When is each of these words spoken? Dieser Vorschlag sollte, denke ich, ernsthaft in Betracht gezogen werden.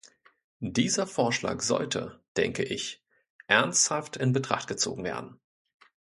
Dieser 0.65 1.05
Vorschlag 1.05 1.61
sollte, 1.61 2.23
denke 2.35 2.63
ich, 2.63 3.05
ernsthaft 3.45 4.17
in 4.17 4.33
Betracht 4.33 4.67
gezogen 4.67 5.03
werden. 5.03 5.39